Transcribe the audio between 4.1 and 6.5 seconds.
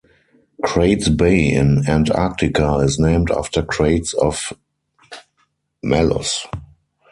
of Mallus.